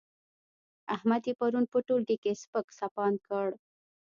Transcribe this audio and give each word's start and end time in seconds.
احمد 0.95 1.23
يې 1.27 1.33
پرون 1.39 1.65
په 1.71 1.77
ټولګي 1.87 2.17
کې 2.23 2.31
سپک 2.41 2.65
سپاند 2.79 3.17
کړ. 3.27 3.47